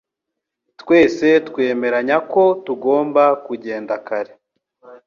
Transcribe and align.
Twese 0.81 1.27
twemeranya 1.47 2.17
ko 2.31 2.43
tugomba 2.65 3.23
kugenda 3.45 3.93
kare. 4.07 4.33